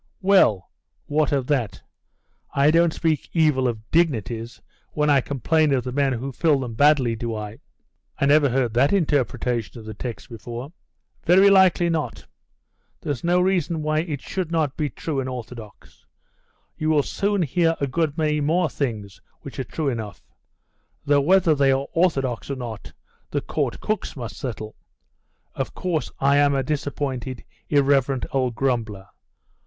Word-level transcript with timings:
'Well, 0.23 0.71
what 1.05 1.31
of 1.31 1.45
that? 1.45 1.83
I 2.55 2.71
don't 2.71 2.91
speak 2.91 3.29
evil 3.33 3.67
of 3.67 3.87
dignities, 3.91 4.59
when 4.93 5.11
I 5.11 5.21
complain 5.21 5.71
of 5.75 5.83
the 5.83 5.91
men 5.91 6.13
who 6.13 6.31
fill 6.31 6.59
them 6.61 6.73
badly, 6.73 7.15
do 7.15 7.35
I?' 7.35 7.59
'I 8.19 8.25
never 8.25 8.49
heard 8.49 8.73
that 8.73 8.91
interpretation 8.93 9.77
of 9.77 9.85
the 9.85 9.93
text 9.93 10.27
before.' 10.27 10.73
'Very 11.27 11.51
likely 11.51 11.87
not. 11.87 12.25
That's 13.01 13.23
no 13.23 13.39
reason 13.41 13.83
why 13.83 13.99
it 13.99 14.21
should 14.21 14.51
not 14.51 14.75
be 14.75 14.89
true 14.89 15.19
and 15.19 15.29
orthodox. 15.29 16.03
You 16.75 16.89
will 16.89 17.03
soon 17.03 17.43
hear 17.43 17.75
a 17.79 17.85
good 17.85 18.17
many 18.17 18.41
more 18.41 18.71
things, 18.71 19.21
which 19.41 19.59
are 19.59 19.63
true 19.63 19.89
enough 19.89 20.23
though 21.05 21.21
whether 21.21 21.53
they 21.53 21.71
are 21.71 21.85
orthodox 21.93 22.49
or 22.49 22.55
not, 22.55 22.91
the 23.29 23.39
court 23.41 23.79
cooks 23.81 24.15
must 24.15 24.35
settle. 24.37 24.75
Of 25.53 25.75
course, 25.75 26.09
I 26.19 26.37
am 26.37 26.55
a 26.55 26.63
disappointed, 26.63 27.43
irreverent 27.69 28.25
old 28.31 28.55
grumbler. 28.55 29.05